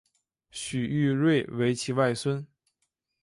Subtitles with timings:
[0.49, 2.43] 许育瑞为其外孙。